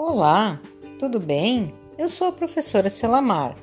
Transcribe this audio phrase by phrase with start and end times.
[0.00, 0.60] Olá,
[0.96, 1.74] tudo bem?
[1.98, 3.56] Eu sou a professora Selamar.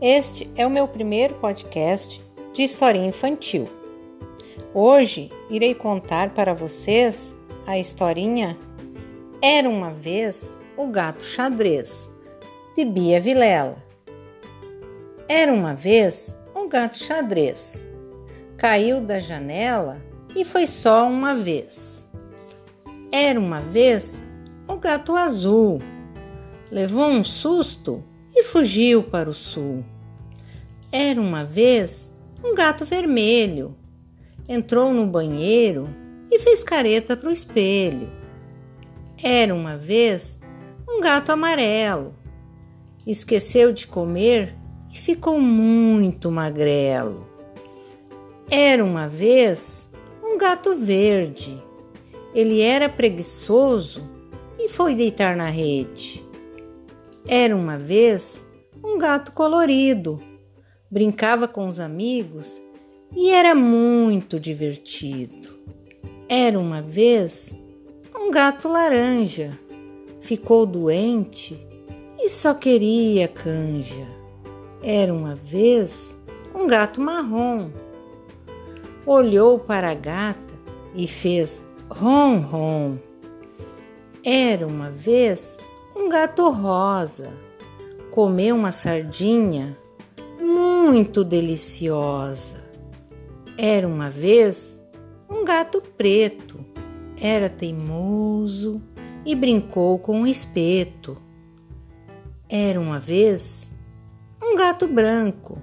[0.00, 2.24] Este é o meu primeiro podcast
[2.54, 3.68] de historinha infantil.
[4.72, 7.36] Hoje irei contar para vocês
[7.66, 8.58] a historinha
[9.42, 12.10] Era uma vez o gato xadrez,
[12.74, 13.76] de Bia Vilela.
[15.28, 17.84] Era uma vez um gato xadrez.
[18.56, 20.00] Caiu da janela
[20.34, 22.08] e foi só uma vez.
[23.12, 24.22] Era uma vez
[24.68, 25.80] o gato azul.
[26.70, 28.04] Levou um susto
[28.36, 29.82] e fugiu para o sul.
[30.92, 32.12] Era uma vez
[32.44, 33.74] um gato vermelho.
[34.46, 35.88] Entrou no banheiro
[36.30, 38.10] e fez careta para o espelho.
[39.22, 40.38] Era uma vez
[40.86, 42.14] um gato amarelo.
[43.06, 44.54] Esqueceu de comer
[44.92, 47.26] e ficou muito magrelo.
[48.50, 49.88] Era uma vez
[50.22, 51.62] um gato verde.
[52.34, 54.17] Ele era preguiçoso
[54.68, 56.24] foi deitar na rede.
[57.26, 58.46] Era uma vez
[58.84, 60.20] um gato colorido,
[60.90, 62.62] brincava com os amigos
[63.14, 65.48] e era muito divertido.
[66.28, 67.54] Era uma vez
[68.14, 69.58] um gato laranja,
[70.20, 71.58] ficou doente
[72.18, 74.06] e só queria canja.
[74.82, 76.16] Era uma vez
[76.54, 77.70] um gato marrom,
[79.06, 80.54] olhou para a gata
[80.94, 82.98] e fez rom.
[84.24, 85.58] Era uma vez
[85.94, 87.30] um gato rosa.
[88.10, 89.78] Comeu uma sardinha
[90.40, 92.64] muito deliciosa.
[93.56, 94.80] Era uma vez
[95.30, 96.64] um gato preto.
[97.20, 98.82] Era teimoso
[99.24, 101.16] e brincou com um espeto.
[102.48, 103.70] Era uma vez
[104.42, 105.62] um gato branco.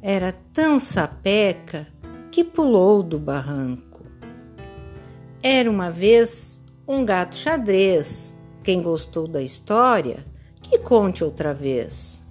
[0.00, 1.88] Era tão sapeca
[2.30, 4.04] que pulou do barranco.
[5.42, 8.34] Era uma vez um gato xadrez.
[8.62, 10.24] Quem gostou da história,
[10.62, 12.23] que conte outra vez.